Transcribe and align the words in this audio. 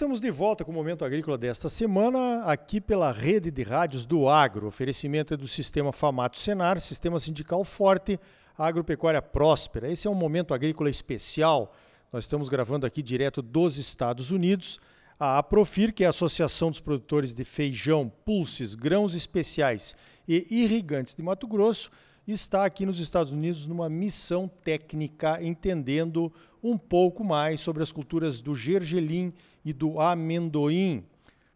estamos 0.00 0.18
de 0.18 0.30
volta 0.30 0.64
com 0.64 0.72
o 0.72 0.74
Momento 0.74 1.04
Agrícola 1.04 1.36
desta 1.36 1.68
semana, 1.68 2.42
aqui 2.44 2.80
pela 2.80 3.12
rede 3.12 3.50
de 3.50 3.62
rádios 3.62 4.06
do 4.06 4.30
Agro. 4.30 4.64
O 4.64 4.68
oferecimento 4.68 5.34
é 5.34 5.36
do 5.36 5.46
Sistema 5.46 5.92
Famato 5.92 6.38
Senar, 6.38 6.80
Sistema 6.80 7.18
Sindical 7.18 7.62
Forte, 7.64 8.18
Agropecuária 8.56 9.20
Próspera. 9.20 9.92
Esse 9.92 10.08
é 10.08 10.10
um 10.10 10.14
Momento 10.14 10.54
Agrícola 10.54 10.88
especial. 10.88 11.74
Nós 12.10 12.24
estamos 12.24 12.48
gravando 12.48 12.86
aqui 12.86 13.02
direto 13.02 13.42
dos 13.42 13.76
Estados 13.76 14.30
Unidos. 14.30 14.80
A 15.18 15.36
Aprofir, 15.36 15.92
que 15.92 16.02
é 16.02 16.06
a 16.06 16.10
Associação 16.10 16.70
dos 16.70 16.80
Produtores 16.80 17.34
de 17.34 17.44
Feijão, 17.44 18.10
Pulses, 18.24 18.74
Grãos 18.74 19.14
Especiais 19.14 19.94
e 20.26 20.46
Irrigantes 20.62 21.14
de 21.14 21.22
Mato 21.22 21.46
Grosso, 21.46 21.90
está 22.26 22.64
aqui 22.64 22.86
nos 22.86 23.00
Estados 23.00 23.32
Unidos 23.32 23.66
numa 23.66 23.90
missão 23.90 24.48
técnica, 24.48 25.42
entendendo 25.42 26.32
um 26.62 26.78
pouco 26.78 27.22
mais 27.22 27.60
sobre 27.60 27.82
as 27.82 27.92
culturas 27.92 28.40
do 28.40 28.54
gergelim 28.54 29.34
e 29.64 29.72
do 29.72 30.00
amendoim. 30.00 31.04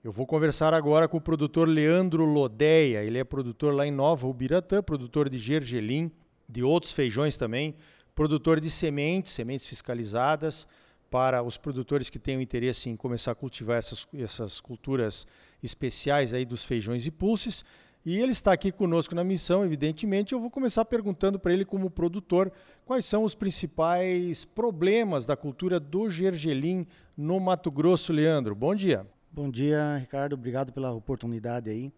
Eu 0.03 0.13
vou 0.13 0.27
conversar 0.27 0.75
agora 0.75 1.09
com 1.09 1.17
o 1.17 1.21
produtor 1.21 1.67
Leandro 1.67 2.25
Lodeia. 2.25 3.03
Ele 3.03 3.19
é 3.19 3.25
produtor 3.25 3.75
lá 3.75 3.87
em 3.87 3.91
Nova 3.91 4.27
Ubiratã, 4.27 4.83
produtor 4.83 5.31
de 5.31 5.39
gergelim, 5.39 6.11
de 6.49 6.63
outros 6.63 6.93
feijões 6.93 7.37
também, 7.37 7.75
produtor 8.15 8.61
de 8.61 8.69
sementes, 8.69 9.33
sementes 9.33 9.67
fiscalizadas 9.67 10.67
para 11.11 11.43
os 11.43 11.57
produtores 11.57 12.11
que 12.11 12.19
tenham 12.19 12.41
interesse 12.41 12.91
em 12.91 12.97
começar 12.97 13.33
a 13.33 13.35
cultivar 13.35 13.79
essas, 13.79 14.07
essas 14.13 14.61
culturas 14.61 15.27
especiais 15.63 16.35
aí 16.35 16.45
dos 16.45 16.65
feijões 16.65 17.07
e 17.07 17.11
pulses. 17.11 17.65
E 18.05 18.19
ele 18.19 18.33
está 18.33 18.53
aqui 18.53 18.71
conosco 18.71 19.15
na 19.15 19.25
missão, 19.25 19.65
evidentemente. 19.65 20.35
Eu 20.35 20.41
vou 20.41 20.51
começar 20.51 20.85
perguntando 20.85 21.39
para 21.39 21.55
ele, 21.55 21.65
como 21.65 21.89
produtor, 21.89 22.53
quais 22.85 23.07
são 23.07 23.25
os 23.25 23.35
principais 23.35 24.45
problemas 24.45 25.25
da 25.25 25.35
cultura 25.35 25.81
do 25.81 26.11
gergelim 26.11 26.87
no 27.17 27.41
Mato 27.41 27.71
Grosso, 27.71 28.13
Leandro. 28.13 28.55
Bom 28.55 28.75
dia. 28.75 29.07
Bom 29.33 29.51
dia, 29.51 29.97
Ricardo. 29.97 30.35
Obrigado 30.35 30.71
pela 30.71 30.93
oportunidade 30.93 31.71
aí. 31.71 31.91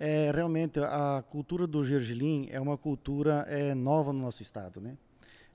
É, 0.00 0.32
realmente, 0.34 0.80
a 0.80 1.22
cultura 1.30 1.68
do 1.68 1.84
gergelim 1.84 2.48
é 2.50 2.60
uma 2.60 2.76
cultura 2.76 3.44
é, 3.46 3.76
nova 3.76 4.12
no 4.12 4.18
nosso 4.18 4.42
estado, 4.42 4.80
né? 4.80 4.96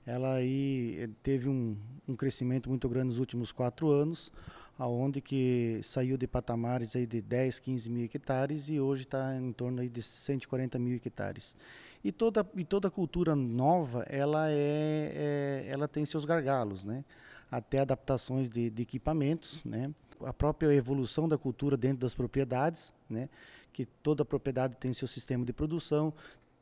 Ela 0.06 0.36
aí 0.36 1.10
teve 1.22 1.46
um, 1.46 1.76
um 2.08 2.16
crescimento 2.16 2.70
muito 2.70 2.88
grande 2.88 3.08
nos 3.08 3.18
últimos 3.18 3.52
quatro 3.52 3.90
anos 3.90 4.32
aonde 4.80 5.20
que 5.20 5.78
saiu 5.82 6.16
de 6.16 6.26
patamares 6.26 6.96
aí 6.96 7.06
de 7.06 7.20
10, 7.20 7.58
15 7.58 7.90
mil 7.90 8.02
hectares 8.02 8.70
e 8.70 8.80
hoje 8.80 9.02
está 9.02 9.36
em 9.36 9.52
torno 9.52 9.82
aí 9.82 9.90
de 9.90 10.00
140 10.00 10.78
mil 10.78 10.96
hectares. 10.96 11.54
E 12.02 12.10
toda, 12.10 12.48
e 12.56 12.64
toda 12.64 12.90
cultura 12.90 13.36
nova, 13.36 14.06
ela, 14.08 14.50
é, 14.50 15.12
é 15.14 15.66
ela 15.68 15.86
tem 15.86 16.06
seus 16.06 16.24
gargalos, 16.24 16.82
né? 16.82 17.04
até 17.50 17.80
adaptações 17.80 18.48
de, 18.48 18.70
de, 18.70 18.82
equipamentos, 18.82 19.62
né? 19.64 19.92
a 20.24 20.32
própria 20.32 20.72
evolução 20.72 21.28
da 21.28 21.36
cultura 21.36 21.76
dentro 21.76 21.98
das 21.98 22.14
propriedades, 22.14 22.90
né? 23.08 23.28
que 23.74 23.84
toda 23.84 24.24
propriedade 24.24 24.76
tem 24.76 24.94
seu 24.94 25.06
sistema 25.06 25.44
de 25.44 25.52
produção, 25.52 26.10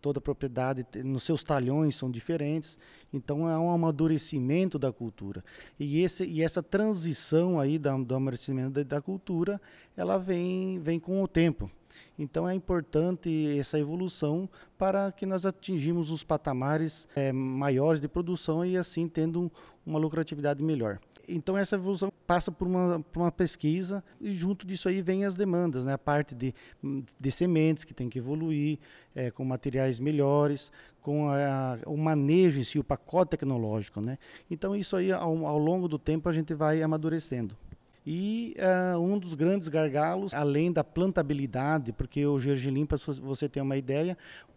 toda 0.00 0.20
propriedade 0.20 0.86
nos 1.04 1.22
seus 1.22 1.42
talhões 1.42 1.96
são 1.96 2.10
diferentes, 2.10 2.78
então 3.12 3.48
é 3.48 3.58
um 3.58 3.70
amadurecimento 3.70 4.78
da 4.78 4.92
cultura. 4.92 5.44
E, 5.78 6.02
esse, 6.02 6.24
e 6.24 6.42
essa 6.42 6.62
transição 6.62 7.58
aí 7.58 7.78
da, 7.78 7.96
do 7.96 8.14
amadurecimento 8.14 8.70
da, 8.70 8.82
da, 8.82 9.02
cultura, 9.02 9.60
ela 9.96 10.18
vem, 10.18 10.78
vem 10.80 11.00
com 11.00 11.22
o 11.22 11.28
tempo. 11.28 11.70
Então 12.18 12.48
é 12.48 12.54
importante 12.54 13.58
essa 13.58 13.78
evolução 13.78 14.48
para 14.76 15.10
que 15.10 15.26
nós 15.26 15.44
atingimos 15.44 16.10
os 16.10 16.22
patamares 16.22 17.08
é, 17.16 17.32
maiores 17.32 18.00
de 18.00 18.08
produção 18.08 18.64
e 18.64 18.76
assim 18.76 19.08
tendo 19.08 19.50
uma 19.84 19.98
lucratividade 19.98 20.62
melhor. 20.62 21.00
Então 21.28 21.56
essa 21.56 21.76
evolução 21.76 22.10
passa 22.26 22.50
por 22.50 22.66
uma, 22.66 23.00
por 23.12 23.20
uma 23.20 23.30
pesquisa 23.30 24.02
e 24.20 24.32
junto 24.32 24.66
disso 24.66 24.88
aí 24.88 25.02
vem 25.02 25.24
as 25.24 25.36
demandas, 25.36 25.84
né? 25.84 25.92
A 25.92 25.98
parte 25.98 26.34
de, 26.34 26.54
de 26.82 27.30
sementes 27.30 27.84
que 27.84 27.92
tem 27.92 28.08
que 28.08 28.18
evoluir, 28.18 28.78
é, 29.14 29.30
com 29.30 29.44
materiais 29.44 30.00
melhores, 30.00 30.72
com 31.02 31.28
a, 31.28 31.78
o 31.86 31.96
manejo 31.96 32.60
em 32.60 32.64
si, 32.64 32.78
o 32.78 32.84
pacote 32.84 33.32
tecnológico, 33.32 34.00
né? 34.00 34.18
Então 34.50 34.74
isso 34.74 34.96
aí 34.96 35.12
ao, 35.12 35.46
ao 35.46 35.58
longo 35.58 35.86
do 35.86 35.98
tempo 35.98 36.28
a 36.28 36.32
gente 36.32 36.54
vai 36.54 36.82
amadurecendo. 36.82 37.56
E 38.06 38.56
uh, 38.58 38.98
um 38.98 39.18
dos 39.18 39.34
grandes 39.34 39.68
gargalos, 39.68 40.32
além 40.32 40.72
da 40.72 40.82
plantabilidade, 40.82 41.92
porque 41.92 42.24
o 42.24 42.38
gergelim, 42.38 42.86
para 42.86 42.96
você 42.96 43.50
ter 43.50 43.60
uma 43.60 43.76
ideia, 43.76 44.16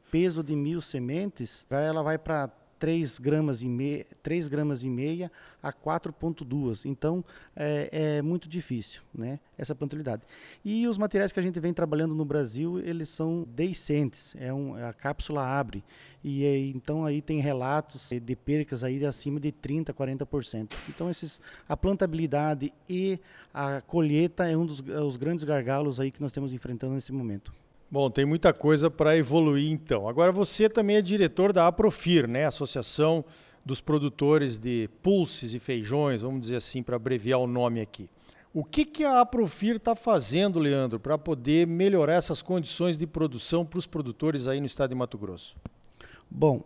peso 0.09 0.41
de 0.41 0.55
mil 0.55 0.79
sementes, 0.79 1.65
ela 1.69 2.01
vai 2.01 2.17
para 2.17 2.49
3 2.81 3.19
gramas 3.19 3.61
e 3.61 3.69
meia, 3.69 4.07
3 4.23 4.47
gramas 4.47 4.83
e 4.83 4.89
meia 4.89 5.31
a 5.61 5.71
4.2. 5.71 6.85
Então 6.85 7.23
é, 7.55 7.89
é, 8.17 8.21
muito 8.23 8.49
difícil, 8.49 9.03
né? 9.13 9.39
Essa 9.55 9.75
plantabilidade. 9.75 10.23
E 10.65 10.87
os 10.87 10.97
materiais 10.97 11.31
que 11.31 11.39
a 11.39 11.43
gente 11.43 11.59
vem 11.59 11.71
trabalhando 11.73 12.15
no 12.15 12.25
Brasil, 12.25 12.79
eles 12.79 13.07
são 13.09 13.47
deiscentes. 13.55 14.35
É 14.39 14.51
um, 14.51 14.73
a 14.73 14.91
cápsula 14.93 15.45
abre 15.45 15.83
e 16.23 16.43
é, 16.43 16.57
então 16.57 17.05
aí 17.05 17.21
tem 17.21 17.39
relatos 17.39 18.09
de 18.09 18.35
percas 18.35 18.83
aí 18.83 19.05
acima 19.05 19.39
de 19.39 19.51
30, 19.51 19.93
40%. 19.93 20.73
Então 20.89 21.07
esses 21.07 21.39
a 21.69 21.77
plantabilidade 21.77 22.73
e 22.89 23.19
a 23.53 23.79
colheita 23.81 24.49
é 24.49 24.57
um 24.57 24.65
dos 24.65 24.79
os 24.79 25.17
grandes 25.17 25.43
gargalos 25.43 25.99
aí 25.99 26.09
que 26.09 26.19
nós 26.19 26.31
temos 26.31 26.51
enfrentando 26.51 26.95
nesse 26.95 27.13
momento. 27.13 27.53
Bom, 27.91 28.09
tem 28.09 28.23
muita 28.23 28.53
coisa 28.53 28.89
para 28.89 29.17
evoluir 29.17 29.69
então. 29.69 30.07
Agora 30.07 30.31
você 30.31 30.69
também 30.69 30.95
é 30.95 31.01
diretor 31.01 31.51
da 31.51 31.67
Aprofir, 31.67 32.25
né? 32.25 32.45
Associação 32.45 33.25
dos 33.65 33.81
produtores 33.81 34.57
de 34.57 34.89
pulses 35.03 35.53
e 35.53 35.59
feijões, 35.59 36.21
vamos 36.21 36.39
dizer 36.39 36.55
assim, 36.55 36.81
para 36.81 36.95
abreviar 36.95 37.39
o 37.39 37.45
nome 37.45 37.81
aqui. 37.81 38.09
O 38.53 38.63
que, 38.63 38.85
que 38.85 39.03
a 39.03 39.19
Aprofir 39.19 39.75
está 39.75 39.93
fazendo, 39.93 40.57
Leandro, 40.57 41.01
para 41.01 41.17
poder 41.17 41.67
melhorar 41.67 42.13
essas 42.13 42.41
condições 42.41 42.97
de 42.97 43.05
produção 43.05 43.65
para 43.65 43.79
os 43.79 43.85
produtores 43.85 44.47
aí 44.47 44.61
no 44.61 44.65
estado 44.65 44.91
de 44.91 44.95
Mato 44.95 45.17
Grosso? 45.17 45.57
Bom, 46.29 46.63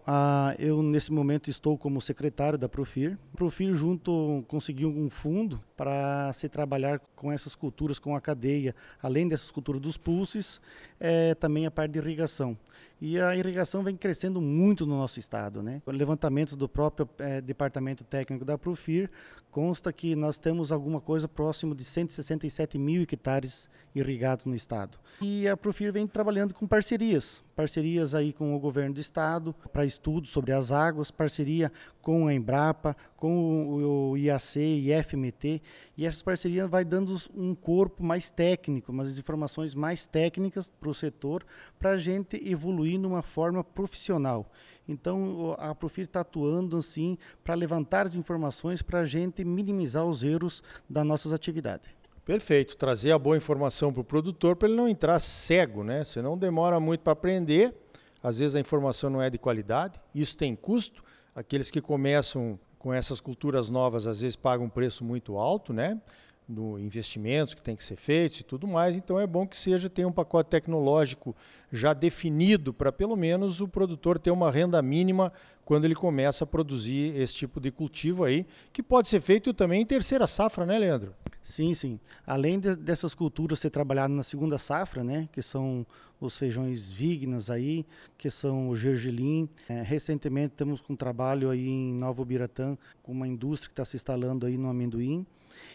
eu 0.60 0.84
nesse 0.84 1.12
momento 1.12 1.50
estou 1.50 1.76
como 1.76 2.00
secretário 2.00 2.56
da 2.56 2.70
Profir. 2.70 3.18
Profir 3.36 3.74
junto 3.74 4.46
conseguiu 4.48 4.90
um 4.90 5.10
fundo 5.10 5.60
para 5.76 6.32
se 6.34 6.48
trabalhar 6.48 7.00
com 7.16 7.32
essas 7.32 7.56
culturas, 7.56 8.00
com 8.00 8.16
a 8.16 8.22
cadeia, 8.22 8.76
além 9.02 9.28
dessas 9.28 9.52
culturas 9.52 9.82
dos 9.82 9.98
pulses, 9.98 10.62
é, 11.00 11.36
também 11.36 11.66
a 11.66 11.72
parte 11.72 11.92
de 11.92 12.00
irrigação. 12.00 12.58
E 13.02 13.20
a 13.20 13.36
irrigação 13.36 13.84
vem 13.84 13.96
crescendo 13.96 14.42
muito 14.42 14.86
no 14.86 14.98
nosso 14.98 15.20
estado. 15.20 15.62
Né? 15.62 15.82
O 15.86 15.92
levantamento 15.92 16.56
do 16.56 16.68
próprio 16.70 17.10
é, 17.20 17.42
departamento 17.42 18.04
técnico 18.04 18.46
da 18.46 18.58
Profir 18.58 19.12
consta 19.52 19.92
que 19.92 20.16
nós 20.16 20.38
temos 20.38 20.72
alguma 20.72 21.02
coisa 21.02 21.28
próximo 21.28 21.76
de 21.76 21.84
167 21.84 22.78
mil 22.78 23.02
hectares 23.04 23.70
irrigados 23.94 24.46
no 24.46 24.56
estado. 24.56 24.98
E 25.22 25.48
a 25.48 25.56
Profir 25.56 25.92
vem 25.92 26.08
trabalhando 26.08 26.54
com 26.54 26.68
parcerias, 26.68 27.42
parcerias 27.56 28.14
aí 28.14 28.34
com 28.34 28.54
o 28.56 28.60
governo 28.60 28.96
do 28.96 29.00
estado 29.00 29.56
para 29.72 29.86
estudos 29.86 30.30
sobre 30.30 30.52
as 30.52 30.72
águas, 30.72 31.10
parceria 31.10 31.72
com 32.06 32.28
a 32.28 32.34
Embrapa, 32.36 32.96
com 33.18 34.12
o 34.12 34.16
IAC 34.16 34.60
e 34.60 35.04
FMT, 35.04 35.60
e 35.98 36.06
essas 36.06 36.22
parcerias 36.22 36.70
vai 36.70 36.86
dando 36.86 37.12
um 37.34 37.56
corpo 37.56 38.04
mais 38.04 38.30
técnico, 38.30 38.92
umas 38.92 39.18
informações 39.18 39.74
mais 39.74 40.06
técnicas 40.06 40.70
para 40.70 40.88
o 40.88 40.94
setor, 40.94 41.44
para 41.80 41.90
a 41.90 41.98
gente 41.98 42.38
evoluir 42.48 43.00
numa 43.00 43.24
forma 43.24 43.64
profissional. 43.64 44.52
Então, 44.88 45.56
a 45.58 45.74
Profir 45.74 46.04
está 46.04 46.20
atuando 46.20 46.78
assim 46.78 47.18
para 47.44 47.56
levantar 47.56 48.06
as 48.06 48.14
informações 48.14 48.84
para 48.84 49.00
a 49.00 49.06
gente 49.08 49.44
minimizar 49.44 50.06
os 50.06 50.24
erros 50.24 50.62
das 50.88 51.04
nossas 51.04 51.34
atividades. 51.34 51.90
Perfeito, 52.24 52.78
trazer 52.78 53.14
a 53.14 53.18
boa 53.18 53.36
informação 53.36 53.92
para 53.92 54.02
o 54.02 54.06
produtor 54.06 54.56
para 54.56 54.68
ele 54.68 54.78
não 54.78 54.88
entrar 54.88 55.20
cego, 55.20 55.84
né? 55.84 56.04
Senão 56.04 56.38
demora 56.38 56.80
muito 56.80 57.02
para 57.02 57.14
aprender, 57.14 57.74
às 58.22 58.38
vezes 58.38 58.56
a 58.56 58.60
informação 58.60 59.10
não 59.10 59.24
é 59.24 59.32
de 59.32 59.40
qualidade, 59.40 60.00
isso 60.14 60.38
tem 60.38 60.56
custo. 60.56 61.04
Aqueles 61.36 61.70
que 61.70 61.82
começam 61.82 62.58
com 62.80 62.94
essas 62.94 63.20
culturas 63.20 63.70
novas 63.70 64.08
às 64.08 64.22
vezes 64.22 64.38
pagam 64.38 64.68
um 64.68 64.70
preço 64.70 65.04
muito 65.04 65.38
alto, 65.38 65.74
né? 65.74 66.00
No 66.48 66.78
investimentos 66.80 67.54
que 67.54 67.62
tem 67.62 67.76
que 67.76 67.84
ser 67.84 67.96
feitos 67.96 68.40
e 68.40 68.44
tudo 68.44 68.68
mais. 68.68 68.96
Então 68.96 69.20
é 69.20 69.26
bom 69.26 69.48
que 69.48 69.58
seja 69.58 69.90
ter 69.90 70.06
um 70.06 70.12
pacote 70.12 70.50
tecnológico 70.50 71.36
já 71.72 71.94
definido 71.94 72.74
para 72.74 72.92
pelo 72.92 73.16
menos 73.16 73.62
o 73.62 73.68
produtor 73.68 74.20
ter 74.20 74.32
uma 74.32 74.52
renda 74.52 74.82
mínima 74.82 75.32
quando 75.66 75.86
ele 75.86 75.96
começa 75.96 76.44
a 76.44 76.48
produzir 76.48 77.16
esse 77.16 77.34
tipo 77.34 77.60
de 77.60 77.72
cultivo 77.72 78.24
aí, 78.24 78.46
que 78.72 78.84
pode 78.84 79.10
ser 79.10 79.20
feito 79.20 79.52
também 79.52 79.82
em 79.82 79.86
terceira 79.86 80.28
safra, 80.28 80.64
né, 80.64 80.78
Leandro? 80.78 81.16
Sim, 81.42 81.74
sim. 81.74 82.00
Além 82.26 82.60
de, 82.60 82.76
dessas 82.76 83.16
culturas 83.16 83.60
ser 83.60 83.72
trabalhado 83.72 84.14
na 84.14 84.22
segunda 84.22 84.60
safra, 84.60 85.04
né, 85.04 85.28
que 85.32 85.42
são 85.42 85.86
os 86.20 86.38
feijões 86.38 86.92
vignas 86.92 87.50
aí, 87.50 87.86
que 88.18 88.30
são 88.30 88.70
o 88.70 88.76
gergelim. 88.76 89.50
É, 89.68 89.82
recentemente 89.82 90.54
temos 90.56 90.84
um 90.90 90.96
trabalho 90.96 91.50
aí 91.50 91.68
em 91.68 91.94
Nova 91.94 92.24
Biratã 92.24 92.78
com 93.04 93.12
uma 93.12 93.28
indústria 93.28 93.70
que 93.70 93.74
está 93.74 93.86
se 93.86 93.96
instalando 93.96 94.46
aí 94.46 94.58
no 94.58 94.70
amendoim. 94.70 95.26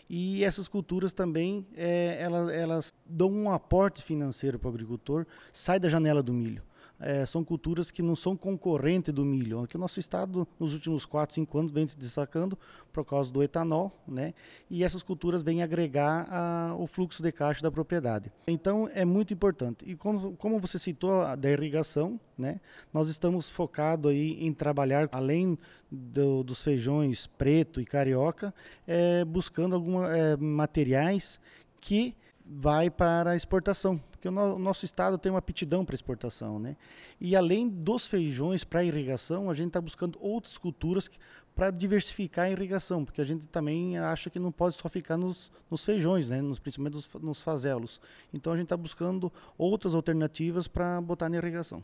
E 0.08 0.44
essas 0.44 0.68
culturas 0.68 1.12
também, 1.12 1.66
é, 1.76 2.18
elas, 2.20 2.50
elas 2.50 2.92
dão 3.06 3.30
um 3.30 3.50
aporte 3.50 4.02
financeiro 4.02 4.58
para 4.58 4.68
o 4.68 4.70
agricultor, 4.72 5.26
sai 5.52 5.78
da 5.78 5.88
janela 5.88 6.22
do 6.22 6.32
milho. 6.32 6.62
É, 7.00 7.25
são 7.25 7.43
culturas 7.43 7.91
que 7.91 8.02
não 8.02 8.14
são 8.14 8.37
concorrentes 8.37 9.12
do 9.12 9.25
milho, 9.25 9.67
que 9.67 9.76
o 9.76 9.81
nosso 9.81 9.99
estado 9.99 10.47
nos 10.58 10.75
últimos 10.75 11.06
4, 11.06 11.35
5 11.35 11.58
anos 11.58 11.73
vem 11.73 11.87
se 11.88 11.99
destacando 11.99 12.58
por 12.93 13.05
causa 13.05 13.32
do 13.32 13.43
etanol, 13.43 13.93
né? 14.06 14.35
E 14.69 14.85
essas 14.85 15.02
culturas 15.02 15.43
vêm 15.43 15.62
agregar 15.62 16.26
a, 16.31 16.76
o 16.76 16.87
fluxo 16.87 17.23
de 17.23 17.32
caixa 17.32 17.62
da 17.62 17.70
propriedade. 17.70 18.31
Então 18.47 18.88
é 18.93 19.05
muito 19.05 19.32
importante. 19.32 19.85
E 19.88 19.97
como, 19.97 20.37
como 20.37 20.61
você 20.61 20.79
citou 20.79 21.37
da 21.37 21.50
irrigação, 21.50 22.20
né? 22.37 22.61
Nós 22.93 23.08
estamos 23.08 23.49
focados 23.49 24.11
aí 24.11 24.44
em 24.44 24.52
trabalhar 24.52 25.08
além 25.12 25.56
do, 25.91 26.43
dos 26.43 26.62
feijões 26.62 27.26
preto 27.26 27.81
e 27.81 27.85
carioca, 27.85 28.52
é, 28.87 29.25
buscando 29.25 29.75
alguns 29.75 30.05
é, 30.08 30.37
materiais 30.37 31.41
que 31.81 32.14
vai 32.44 32.91
para 32.91 33.31
a 33.31 33.37
exportação, 33.37 34.00
porque 34.20 34.28
o, 34.28 34.31
no, 34.31 34.56
o 34.56 34.58
nosso 34.58 34.84
estado 34.84 35.17
tem 35.17 35.32
uma 35.32 35.38
aptidão 35.38 35.82
para 35.82 35.94
exportação, 35.94 36.58
né? 36.58 36.76
E 37.19 37.34
além 37.34 37.67
dos 37.67 38.06
feijões 38.06 38.62
para 38.64 38.84
irrigação, 38.84 39.49
a 39.49 39.55
gente 39.55 39.69
está 39.69 39.81
buscando 39.81 40.19
outras 40.20 40.58
culturas 40.58 41.11
para 41.55 41.70
diversificar 41.70 42.44
a 42.44 42.50
irrigação, 42.50 43.02
porque 43.02 43.22
a 43.22 43.25
gente 43.25 43.49
também 43.49 43.99
acha 43.99 44.28
que 44.28 44.38
não 44.38 44.52
pode 44.52 44.76
só 44.76 44.90
ficar 44.90 45.17
nos, 45.17 45.50
nos 45.70 45.82
feijões, 45.87 46.28
né? 46.28 46.43
Nos, 46.43 46.58
principalmente 46.58 46.94
nos, 46.94 47.14
nos 47.14 47.43
fazelos. 47.43 47.99
Então 48.32 48.52
a 48.52 48.56
gente 48.56 48.67
está 48.67 48.76
buscando 48.76 49.32
outras 49.56 49.94
alternativas 49.94 50.69
para 50.69 51.00
botar 51.00 51.31
na 51.31 51.38
irrigação. 51.38 51.82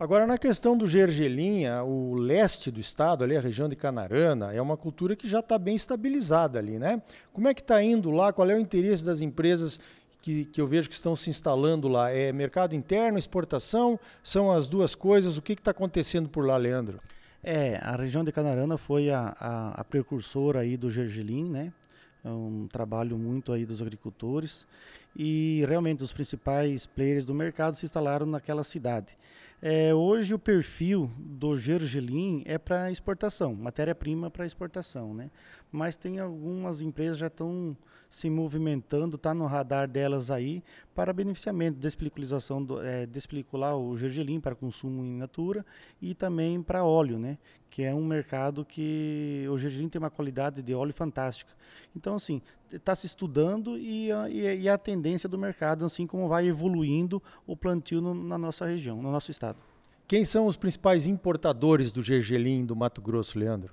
Agora, 0.00 0.26
na 0.26 0.38
questão 0.38 0.76
do 0.76 0.86
gergelim, 0.86 1.66
o 1.84 2.14
leste 2.14 2.70
do 2.70 2.78
estado, 2.78 3.24
ali 3.24 3.36
a 3.36 3.40
região 3.40 3.68
de 3.68 3.74
Canarana, 3.74 4.52
é 4.52 4.62
uma 4.62 4.76
cultura 4.76 5.16
que 5.16 5.28
já 5.28 5.40
está 5.40 5.58
bem 5.58 5.74
estabilizada 5.74 6.58
ali, 6.58 6.78
né? 6.78 7.02
Como 7.32 7.48
é 7.48 7.54
que 7.54 7.60
está 7.60 7.82
indo 7.82 8.10
lá? 8.10 8.32
Qual 8.32 8.48
é 8.48 8.54
o 8.54 8.60
interesse 8.60 9.04
das 9.04 9.20
empresas 9.20 9.78
que, 10.20 10.44
que 10.46 10.60
eu 10.60 10.66
vejo 10.66 10.88
que 10.88 10.94
estão 10.94 11.14
se 11.14 11.30
instalando 11.30 11.88
lá? 11.88 12.10
É 12.10 12.32
mercado 12.32 12.74
interno, 12.74 13.18
exportação? 13.18 13.98
São 14.22 14.50
as 14.50 14.68
duas 14.68 14.94
coisas? 14.94 15.36
O 15.36 15.42
que 15.42 15.52
está 15.52 15.70
acontecendo 15.70 16.28
por 16.28 16.46
lá, 16.46 16.56
Leandro? 16.56 17.00
É, 17.42 17.76
a 17.82 17.96
região 17.96 18.24
de 18.24 18.32
Canarana 18.32 18.76
foi 18.76 19.10
a, 19.10 19.34
a, 19.38 19.80
a 19.80 19.84
precursora 19.84 20.60
aí 20.60 20.76
do 20.76 20.90
gergelim, 20.90 21.48
né? 21.48 21.72
É 22.24 22.28
um 22.28 22.66
trabalho 22.70 23.16
muito 23.16 23.52
aí 23.52 23.64
dos 23.64 23.80
agricultores 23.80 24.66
e 25.16 25.64
realmente 25.66 26.02
os 26.02 26.12
principais 26.12 26.86
players 26.86 27.26
do 27.26 27.34
mercado 27.34 27.74
se 27.74 27.84
instalaram 27.84 28.26
naquela 28.26 28.62
cidade. 28.62 29.16
É, 29.60 29.92
hoje 29.92 30.32
o 30.32 30.38
perfil 30.38 31.10
do 31.18 31.56
gergelim 31.56 32.44
é 32.46 32.56
para 32.58 32.92
exportação, 32.92 33.56
matéria-prima 33.56 34.30
para 34.30 34.46
exportação, 34.46 35.12
né? 35.12 35.32
Mas 35.72 35.96
tem 35.96 36.20
algumas 36.20 36.80
empresas 36.80 37.18
já 37.18 37.26
estão 37.26 37.76
se 38.08 38.30
movimentando, 38.30 39.16
está 39.16 39.34
no 39.34 39.46
radar 39.46 39.88
delas 39.88 40.30
aí 40.30 40.62
para 40.94 41.12
beneficiamento, 41.12 41.76
despeliculização, 41.76 42.62
do, 42.62 42.80
é, 42.80 43.04
despelicular 43.04 43.76
o 43.76 43.96
gergelim 43.96 44.40
para 44.40 44.54
consumo 44.54 45.04
in 45.04 45.16
natura 45.16 45.66
e 46.00 46.14
também 46.14 46.62
para 46.62 46.84
óleo, 46.84 47.18
né? 47.18 47.36
Que 47.68 47.82
é 47.82 47.92
um 47.92 48.04
mercado 48.04 48.64
que 48.64 49.44
o 49.50 49.58
gergelim 49.58 49.88
tem 49.88 49.98
uma 49.98 50.08
qualidade 50.08 50.62
de 50.62 50.72
óleo 50.72 50.92
fantástica. 50.92 51.52
Então 51.96 52.14
assim 52.14 52.40
está 52.72 52.94
se 52.94 53.06
estudando 53.06 53.76
e 53.76 54.12
a, 54.12 54.28
e 54.28 54.68
a 54.68 54.74
tendência 54.98 55.28
do 55.28 55.38
mercado, 55.38 55.84
assim 55.84 56.06
como 56.06 56.28
vai 56.28 56.46
evoluindo 56.48 57.22
o 57.46 57.56
plantio 57.56 58.00
no, 58.00 58.12
na 58.12 58.36
nossa 58.36 58.66
região, 58.66 59.00
no 59.00 59.12
nosso 59.12 59.30
estado. 59.30 59.58
Quem 60.06 60.24
são 60.24 60.46
os 60.46 60.56
principais 60.56 61.06
importadores 61.06 61.92
do 61.92 62.02
gergelim 62.02 62.64
do 62.66 62.74
Mato 62.74 63.00
Grosso, 63.00 63.38
Leandro? 63.38 63.72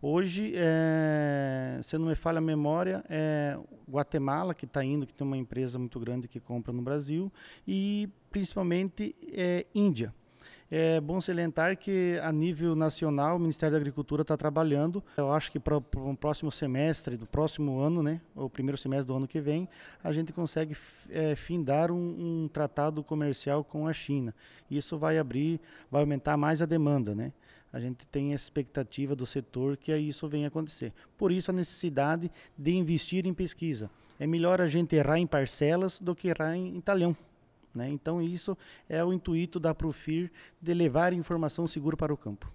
Hoje, 0.00 0.52
é, 0.54 1.80
se 1.82 1.96
não 1.98 2.06
me 2.06 2.14
falha 2.14 2.38
a 2.38 2.42
memória, 2.42 3.04
é 3.08 3.58
Guatemala, 3.90 4.54
que 4.54 4.64
está 4.64 4.84
indo, 4.84 5.06
que 5.06 5.14
tem 5.14 5.26
uma 5.26 5.36
empresa 5.36 5.78
muito 5.78 5.98
grande 5.98 6.28
que 6.28 6.38
compra 6.38 6.72
no 6.72 6.82
Brasil, 6.82 7.32
e 7.66 8.08
principalmente 8.30 9.16
é, 9.32 9.66
Índia. 9.74 10.14
É 10.70 11.00
bom 11.00 11.18
salientar 11.18 11.78
que, 11.78 12.20
a 12.22 12.30
nível 12.30 12.76
nacional, 12.76 13.36
o 13.36 13.40
Ministério 13.40 13.72
da 13.72 13.78
Agricultura 13.78 14.20
está 14.20 14.36
trabalhando. 14.36 15.02
Eu 15.16 15.32
acho 15.32 15.50
que 15.50 15.58
para 15.58 15.78
o 15.78 16.16
próximo 16.16 16.52
semestre, 16.52 17.16
do 17.16 17.26
próximo 17.26 17.80
ano, 17.80 18.02
né, 18.02 18.20
o 18.34 18.50
primeiro 18.50 18.76
semestre 18.76 19.06
do 19.06 19.14
ano 19.14 19.26
que 19.26 19.40
vem, 19.40 19.66
a 20.04 20.12
gente 20.12 20.30
consegue 20.30 20.76
é, 21.08 21.34
findar 21.34 21.90
um, 21.90 22.44
um 22.44 22.48
tratado 22.48 23.02
comercial 23.02 23.64
com 23.64 23.86
a 23.86 23.94
China. 23.94 24.34
Isso 24.70 24.98
vai 24.98 25.16
abrir, 25.16 25.58
vai 25.90 26.02
aumentar 26.02 26.36
mais 26.36 26.60
a 26.60 26.66
demanda, 26.66 27.14
né? 27.14 27.32
a 27.72 27.80
gente 27.80 28.06
tem 28.06 28.32
a 28.32 28.34
expectativa 28.34 29.14
do 29.14 29.26
setor 29.26 29.76
que 29.76 29.94
isso 29.94 30.26
venha 30.28 30.48
acontecer. 30.48 30.92
Por 31.16 31.30
isso 31.30 31.50
a 31.50 31.54
necessidade 31.54 32.30
de 32.56 32.72
investir 32.72 33.26
em 33.26 33.34
pesquisa. 33.34 33.90
É 34.18 34.26
melhor 34.26 34.60
a 34.60 34.66
gente 34.66 34.96
errar 34.96 35.18
em 35.18 35.26
parcelas 35.26 36.00
do 36.00 36.14
que 36.14 36.28
errar 36.28 36.56
em, 36.56 36.76
em 36.76 36.80
talhão. 36.80 37.16
Né? 37.74 37.88
Então, 37.90 38.20
isso 38.20 38.56
é 38.88 39.04
o 39.04 39.12
intuito 39.12 39.60
da 39.60 39.74
Profir 39.74 40.30
de 40.60 40.74
levar 40.74 41.12
informação 41.12 41.66
segura 41.66 41.96
para 41.96 42.12
o 42.12 42.16
campo. 42.16 42.50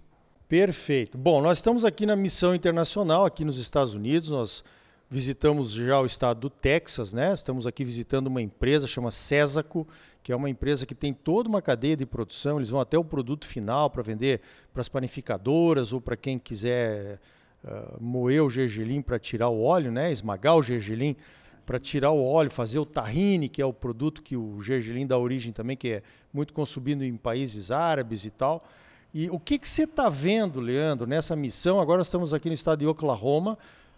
Perfeito. 0.48 1.16
Bom, 1.16 1.40
nós 1.40 1.58
estamos 1.58 1.84
aqui 1.84 2.04
na 2.04 2.14
missão 2.14 2.54
internacional, 2.54 3.24
aqui 3.24 3.44
nos 3.44 3.58
Estados 3.58 3.94
Unidos. 3.94 4.30
Nós 4.30 4.62
visitamos 5.08 5.72
já 5.72 6.00
o 6.00 6.06
estado 6.06 6.40
do 6.40 6.50
Texas, 6.50 7.12
né? 7.12 7.32
Estamos 7.32 7.66
aqui 7.66 7.84
visitando 7.84 8.26
uma 8.26 8.42
empresa 8.42 8.86
chama 8.86 9.10
Cesaco, 9.10 9.86
que 10.22 10.32
é 10.32 10.36
uma 10.36 10.50
empresa 10.50 10.86
que 10.86 10.94
tem 10.94 11.14
toda 11.14 11.48
uma 11.48 11.62
cadeia 11.62 11.96
de 11.96 12.04
produção. 12.04 12.56
Eles 12.56 12.70
vão 12.70 12.80
até 12.80 12.98
o 12.98 13.04
produto 13.04 13.46
final 13.46 13.88
para 13.90 14.02
vender 14.02 14.40
para 14.72 14.80
as 14.80 14.88
panificadoras 14.88 15.92
ou 15.92 16.00
para 16.00 16.16
quem 16.16 16.38
quiser 16.38 17.20
uh, 17.64 18.02
moer 18.02 18.42
o 18.42 18.50
gergelim 18.50 19.00
para 19.00 19.18
tirar 19.18 19.48
o 19.48 19.62
óleo, 19.62 19.90
né? 19.90 20.10
Esmagar 20.10 20.56
o 20.56 20.62
gergelim 20.62 21.16
para 21.64 21.78
tirar 21.78 22.10
o 22.10 22.24
óleo, 22.24 22.50
fazer 22.50 22.78
o 22.78 22.86
tahine, 22.86 23.48
que 23.48 23.62
é 23.62 23.66
o 23.66 23.72
produto 23.72 24.22
que 24.22 24.36
o 24.36 24.60
gergelim 24.60 25.06
dá 25.06 25.18
origem 25.18 25.52
também, 25.52 25.76
que 25.76 25.88
é 25.88 26.02
muito 26.32 26.52
consumido 26.52 27.04
em 27.04 27.16
países 27.16 27.70
árabes 27.70 28.24
e 28.24 28.30
tal. 28.30 28.64
E 29.12 29.30
o 29.30 29.38
que, 29.38 29.58
que 29.58 29.68
você 29.68 29.84
está 29.84 30.08
vendo, 30.08 30.60
Leandro, 30.60 31.06
nessa 31.06 31.36
missão? 31.36 31.80
Agora 31.80 31.98
nós 31.98 32.08
estamos 32.08 32.34
aqui 32.34 32.48
no 32.48 32.54
estado 32.54 32.80
de 32.80 32.86
Oklahoma, 32.86 33.56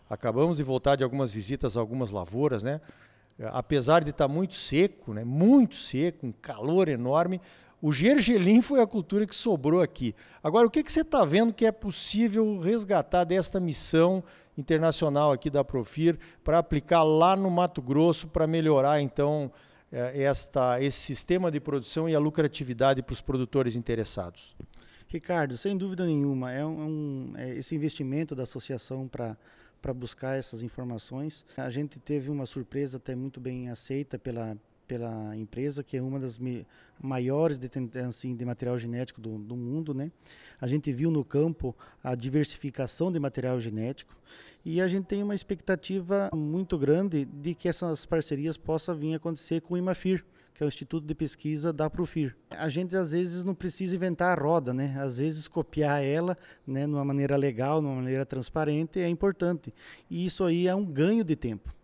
acabamos 0.09 0.59
de 0.59 0.63
voltar 0.63 0.97
de 0.97 1.03
algumas 1.03 1.33
visitas 1.33 1.77
a 1.77 1.81
algumas 1.81 2.11
lavouras, 2.11 2.63
né? 2.63 2.81
Apesar 3.47 4.05
de 4.05 4.11
estar 4.11 4.29
tá 4.29 4.33
muito 4.33 4.55
seco, 4.55 5.13
né? 5.13 5.25
muito 5.25 5.75
seco, 5.75 6.27
um 6.27 6.33
calor 6.33 6.89
enorme, 6.89 7.41
o 7.83 7.93
gergelim 7.93 8.63
foi 8.63 8.81
a 8.81 8.87
cultura 8.87 9.27
que 9.27 9.35
sobrou 9.35 9.83
aqui. 9.83 10.15
Agora, 10.43 10.67
o 10.67 10.71
que, 10.71 10.83
que 10.83 10.91
você 10.91 11.03
está 11.03 11.25
vendo 11.25 11.53
que 11.53 11.67
é 11.67 11.73
possível 11.73 12.59
resgatar 12.59 13.25
desta 13.25 13.61
missão 13.61 14.25
internacional 14.57 15.33
aqui 15.33 15.51
da 15.51 15.65
Profir 15.65 16.19
para 16.43 16.59
aplicar 16.59 17.03
lá 17.03 17.37
no 17.37 17.51
Mato 17.51 17.83
Grosso 17.83 18.29
para 18.29 18.47
melhorar 18.47 19.01
então 19.01 19.51
é, 19.93 20.23
esta, 20.23 20.81
esse 20.83 20.99
sistema 20.99 21.51
de 21.51 21.61
produção 21.61 22.09
e 22.09 22.15
a 22.15 22.19
lucratividade 22.19 23.03
para 23.03 23.13
os 23.13 23.21
produtores 23.21 23.77
interessados? 23.77 24.57
Ricardo, 25.09 25.57
sem 25.57 25.77
dúvida 25.77 26.05
nenhuma, 26.05 26.51
é 26.53 26.65
um, 26.65 27.33
é 27.37 27.55
esse 27.55 27.75
investimento 27.75 28.35
da 28.35 28.43
associação 28.43 29.07
para 29.07 29.37
para 29.81 29.95
buscar 29.95 30.37
essas 30.37 30.65
informações. 30.65 31.47
A 31.57 31.71
gente 31.71 32.01
teve 32.01 32.29
uma 32.29 32.45
surpresa 32.45 32.97
até 32.97 33.15
muito 33.15 33.39
bem 33.39 33.69
aceita 33.69 34.19
pela, 34.19 34.57
pela 34.87 35.37
empresa, 35.37 35.83
que 35.83 35.97
é 35.97 36.03
uma 36.03 36.19
das 36.19 36.39
maiores 37.01 37.59
de, 37.59 37.69
assim, 38.01 38.35
de 38.35 38.45
material 38.45 38.79
genético 38.79 39.21
do, 39.21 39.39
do, 39.39 39.57
mundo. 39.57 39.93
Né? 39.93 40.11
A 40.61 40.67
gente 40.67 40.93
viu 40.93 41.11
no 41.11 41.25
campo 41.25 41.77
a 42.03 42.15
diversificação 42.15 43.11
de 43.11 43.19
material 43.19 43.61
genético 43.61 44.17
e 44.65 44.81
a 44.81 44.89
gente 44.89 45.07
tem 45.07 45.23
uma 45.23 45.35
expectativa 45.35 46.31
muito 46.35 46.79
grande 46.79 47.25
de 47.25 47.55
que 47.55 47.69
essas 47.69 48.05
parcerias 48.07 48.57
possam 48.57 48.97
vir 48.97 49.15
a 49.15 49.17
acontecer 49.17 49.61
com 49.61 49.75
o 49.75 49.77
IMAFIR, 49.77 50.25
que 50.57 50.63
é 50.63 50.67
o 50.67 50.69
Instituto 50.69 51.07
de 51.07 51.15
Pesquisa 51.15 51.71
da 51.71 51.91
Profir. 51.91 52.35
A 52.49 52.69
gente 52.71 52.97
às 52.97 53.13
vezes 53.13 53.45
não 53.45 53.55
precisa 53.55 53.95
inventar 53.95 54.37
a 54.37 54.43
roda, 54.43 54.73
né? 54.73 54.97
Às 54.99 55.19
vezes 55.19 55.47
copiar 55.47 56.03
ela, 56.03 56.37
né, 56.67 56.87
de 56.87 56.93
uma 56.93 57.05
maneira 57.05 57.37
legal, 57.37 57.81
de 57.81 57.87
uma 57.87 57.97
maneira 57.97 58.25
transparente 58.25 58.99
é 58.99 59.07
importante. 59.07 59.73
E 60.09 60.25
isso 60.25 60.43
aí 60.43 60.67
é 60.67 60.75
um 60.75 60.85
ganho 60.85 61.23
de 61.23 61.37
tempo. 61.37 61.76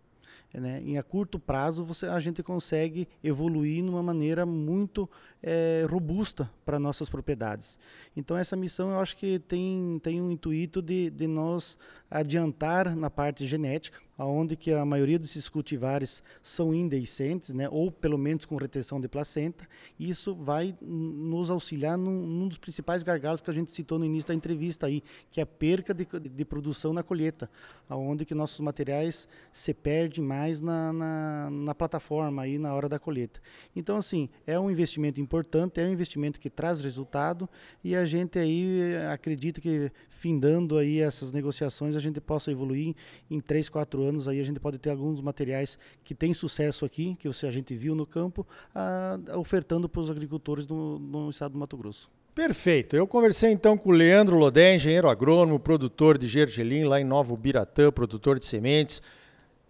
Né? 0.53 0.81
Em 0.85 0.97
a 0.97 1.03
curto 1.03 1.39
prazo 1.39 1.83
você, 1.83 2.05
a 2.05 2.19
gente 2.19 2.43
consegue 2.43 3.07
evoluir 3.23 3.83
de 3.83 3.89
uma 3.89 4.03
maneira 4.03 4.45
muito 4.45 5.09
é, 5.41 5.85
robusta 5.89 6.49
para 6.63 6.79
nossas 6.79 7.09
propriedades. 7.09 7.77
Então 8.15 8.37
essa 8.37 8.55
missão 8.55 8.91
eu 8.91 8.99
acho 8.99 9.15
que 9.17 9.39
tem, 9.39 9.99
tem 10.01 10.21
um 10.21 10.31
intuito 10.31 10.81
de, 10.81 11.09
de 11.09 11.27
nós 11.27 11.77
adiantar 12.09 12.95
na 12.95 13.09
parte 13.09 13.45
genética, 13.45 13.99
aonde 14.15 14.55
que 14.55 14.71
a 14.71 14.85
maioria 14.85 15.17
desses 15.17 15.49
cultivares 15.49 16.21
são 16.41 16.73
indeiscentes, 16.73 17.53
né, 17.53 17.67
ou 17.69 17.91
pelo 17.91 18.17
menos 18.17 18.45
com 18.45 18.55
retenção 18.55 19.01
de 19.01 19.07
placenta. 19.07 19.67
Isso 19.99 20.35
vai 20.35 20.75
nos 20.79 21.49
auxiliar 21.49 21.97
num, 21.97 22.25
num, 22.25 22.47
dos 22.47 22.59
principais 22.59 23.01
gargalos 23.01 23.41
que 23.41 23.49
a 23.49 23.53
gente 23.53 23.71
citou 23.71 23.97
no 23.97 24.05
início 24.05 24.27
da 24.27 24.35
entrevista 24.35 24.85
aí, 24.85 25.03
que 25.31 25.39
é 25.39 25.43
a 25.43 25.47
perca 25.47 25.93
de, 25.93 26.05
de 26.05 26.45
produção 26.45 26.93
na 26.93 27.01
colheita, 27.01 27.49
aonde 27.89 28.25
que 28.25 28.35
nossos 28.35 28.59
materiais 28.59 29.27
se 29.51 29.73
perdem 29.73 30.23
mais 30.23 30.61
na, 30.61 30.93
na, 30.93 31.49
na 31.49 31.75
plataforma 31.75 32.43
aí 32.43 32.59
na 32.59 32.73
hora 32.73 32.87
da 32.87 32.99
colheita. 32.99 33.41
Então 33.75 33.97
assim 33.97 34.29
é 34.45 34.59
um 34.59 34.69
investimento 34.69 35.19
importante, 35.19 35.81
é 35.81 35.85
um 35.85 35.91
investimento 35.91 36.39
que 36.39 36.49
traz 36.53 36.81
resultado 36.81 37.47
e 37.83 37.95
a 37.95 38.05
gente 38.05 38.39
aí 38.39 38.95
acredita 39.11 39.61
que 39.61 39.91
findando 40.09 40.77
aí 40.77 40.99
essas 40.99 41.31
negociações 41.31 41.95
a 41.95 41.99
gente 41.99 42.19
possa 42.19 42.51
evoluir 42.51 42.95
em 43.29 43.39
três, 43.39 43.69
quatro 43.69 43.83
quatro 43.93 44.03
anos 44.03 44.27
aí 44.27 44.39
a 44.39 44.43
gente 44.43 44.59
pode 44.59 44.79
ter 44.79 44.89
alguns 44.89 45.21
materiais 45.21 45.77
que 46.03 46.15
têm 46.15 46.33
sucesso 46.33 46.85
aqui, 46.85 47.15
que 47.19 47.27
você, 47.27 47.45
a 47.45 47.51
gente 47.51 47.75
viu 47.75 47.93
no 47.93 48.05
campo, 48.05 48.47
a, 48.73 49.19
ofertando 49.37 49.87
para 49.87 50.01
os 50.01 50.09
agricultores 50.09 50.65
no, 50.65 50.97
no 50.97 51.29
estado 51.29 51.51
do 51.51 51.59
Mato 51.59 51.77
Grosso. 51.77 52.09
Perfeito. 52.33 52.95
Eu 52.95 53.05
conversei 53.05 53.51
então 53.51 53.77
com 53.77 53.89
o 53.89 53.91
Leandro 53.91 54.37
Lodé, 54.37 54.75
engenheiro 54.75 55.07
agrônomo, 55.07 55.59
produtor 55.59 56.17
de 56.17 56.27
gergelim 56.27 56.83
lá 56.83 56.99
em 56.99 57.03
Novo 57.03 57.37
Biratã, 57.37 57.91
produtor 57.91 58.39
de 58.39 58.45
sementes, 58.45 59.01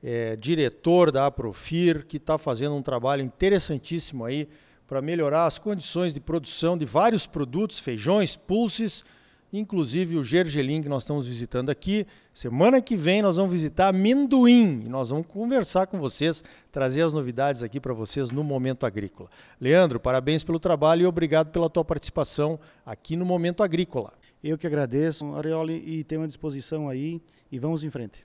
é, 0.02 0.38
diretor 0.38 1.12
da 1.12 1.26
Aprofir, 1.26 2.06
que 2.06 2.18
está 2.18 2.38
fazendo 2.38 2.76
um 2.76 2.82
trabalho 2.82 3.22
interessantíssimo 3.22 4.24
aí 4.24 4.48
para 4.94 5.02
melhorar 5.02 5.48
as 5.48 5.58
condições 5.58 6.14
de 6.14 6.20
produção 6.20 6.78
de 6.78 6.86
vários 6.86 7.26
produtos, 7.26 7.80
feijões, 7.80 8.36
pulses, 8.36 9.04
inclusive 9.52 10.18
o 10.18 10.24
gergelim 10.24 10.84
que 10.84 10.88
nós 10.88 11.02
estamos 11.02 11.26
visitando 11.26 11.72
aqui. 11.72 12.06
Semana 12.32 12.80
que 12.80 12.96
vem 12.96 13.20
nós 13.20 13.38
vamos 13.38 13.52
visitar 13.52 13.88
amendoim 13.88 14.84
e 14.86 14.90
nós 14.90 15.10
vamos 15.10 15.26
conversar 15.26 15.88
com 15.88 16.00
vocês, 16.00 16.44
trazer 16.72 17.02
as 17.02 17.12
novidades 17.12 17.64
aqui 17.64 17.80
para 17.80 17.92
vocês 17.92 18.30
no 18.30 18.44
Momento 18.44 18.86
Agrícola. 18.86 19.32
Leandro, 19.60 20.00
parabéns 20.00 20.44
pelo 20.44 20.60
trabalho 20.60 21.02
e 21.02 21.08
obrigado 21.08 21.50
pela 21.50 21.72
tua 21.72 21.84
participação 21.84 22.60
aqui 22.86 23.16
no 23.16 23.26
Momento 23.26 23.64
Agrícola. 23.64 24.14
Eu 24.44 24.60
que 24.60 24.68
agradeço, 24.68 25.34
Arioli, 25.34 25.82
e 25.88 26.04
tenho 26.04 26.22
à 26.22 26.28
disposição 26.28 26.88
aí 26.88 27.20
e 27.52 27.58
vamos 27.58 27.84
em 27.84 27.90
frente. 27.90 28.24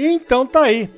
Então 0.00 0.46
tá 0.46 0.62
aí. 0.62 0.88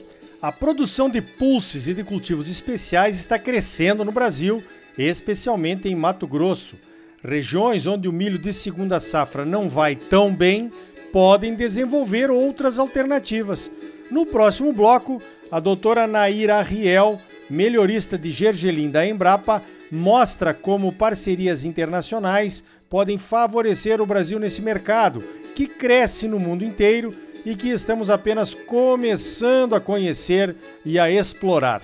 A 0.42 0.52
produção 0.52 1.08
de 1.08 1.22
pulses 1.22 1.88
e 1.88 1.94
de 1.94 2.04
cultivos 2.04 2.50
especiais 2.50 3.18
está 3.18 3.38
crescendo 3.38 4.04
no 4.04 4.12
Brasil, 4.12 4.62
especialmente 4.98 5.88
em 5.88 5.94
Mato 5.94 6.26
Grosso. 6.26 6.76
Regiões 7.24 7.86
onde 7.86 8.06
o 8.06 8.12
milho 8.12 8.38
de 8.38 8.52
segunda 8.52 9.00
safra 9.00 9.46
não 9.46 9.70
vai 9.70 9.96
tão 9.96 10.36
bem 10.36 10.70
podem 11.10 11.54
desenvolver 11.54 12.30
outras 12.30 12.78
alternativas. 12.78 13.70
No 14.10 14.26
próximo 14.26 14.70
bloco, 14.70 15.22
a 15.50 15.58
doutora 15.60 16.06
Naira 16.06 16.60
Riel, 16.60 17.18
melhorista 17.48 18.18
de 18.18 18.30
gergelim 18.30 18.90
da 18.90 19.06
Embrapa, 19.06 19.62
mostra 19.90 20.52
como 20.52 20.92
parcerias 20.92 21.64
internacionais 21.64 22.62
podem 22.90 23.16
favorecer 23.16 23.98
o 24.02 24.06
Brasil 24.06 24.38
nesse 24.38 24.60
mercado, 24.60 25.24
que 25.54 25.66
cresce 25.66 26.28
no 26.28 26.38
mundo 26.38 26.64
inteiro 26.64 27.14
e 27.44 27.54
que 27.54 27.68
estamos 27.68 28.10
apenas 28.10 28.54
começando 28.54 29.74
a 29.74 29.80
conhecer 29.80 30.54
e 30.84 30.98
a 30.98 31.10
explorar. 31.10 31.82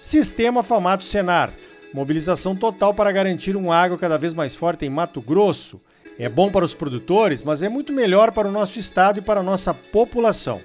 Sistema 0.00 0.62
Famato 0.62 1.04
Senar 1.04 1.52
mobilização 1.96 2.54
total 2.54 2.92
para 2.92 3.10
garantir 3.10 3.56
um 3.56 3.72
agro 3.72 3.96
cada 3.96 4.18
vez 4.18 4.34
mais 4.34 4.54
forte 4.54 4.84
em 4.84 4.90
Mato 4.90 5.20
Grosso. 5.22 5.80
É 6.18 6.28
bom 6.28 6.50
para 6.50 6.64
os 6.64 6.74
produtores, 6.74 7.42
mas 7.42 7.62
é 7.62 7.70
muito 7.70 7.90
melhor 7.90 8.32
para 8.32 8.48
o 8.48 8.52
nosso 8.52 8.78
estado 8.78 9.18
e 9.18 9.22
para 9.22 9.40
a 9.40 9.42
nossa 9.42 9.72
população. 9.72 10.60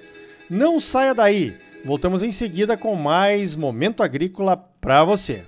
Não 0.48 0.78
saia 0.78 1.14
daí! 1.14 1.56
Voltamos 1.84 2.22
em 2.22 2.30
seguida 2.30 2.76
com 2.76 2.94
mais 2.94 3.56
Momento 3.56 4.02
Agrícola 4.02 4.56
para 4.56 5.04
você. 5.04 5.42